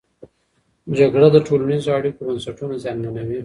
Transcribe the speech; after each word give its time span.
جګړه 0.97 1.27
د 1.31 1.37
ټولنیزو 1.47 1.89
اړیکو 1.99 2.21
بنسټونه 2.27 2.75
زیانمنوي. 2.83 3.39